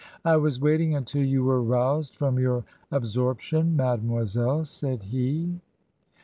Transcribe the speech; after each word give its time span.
"I 0.25 0.35
was 0.35 0.59
waiting 0.59 0.95
until 0.95 1.21
you 1.23 1.43
were 1.43 1.61
roused 1.61 2.15
from 2.15 2.39
your 2.39 2.63
ab 2.91 3.03
sorption, 3.03 3.75
mademoiselle," 3.75 4.65
said 4.65 5.03
he. 5.03 5.59